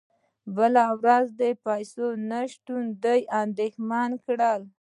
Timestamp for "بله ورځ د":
0.55-1.43